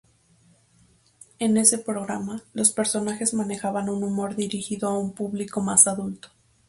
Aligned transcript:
En 1.37 1.57
ese 1.57 1.77
programa, 1.77 2.41
los 2.53 2.71
personajes 2.71 3.35
manejaban 3.35 3.87
un 3.87 4.03
humor 4.03 4.35
dirigido 4.35 4.89
a 4.89 4.97
un 4.97 5.13
público 5.13 5.61
más 5.61 5.85
adulto. 5.85 6.29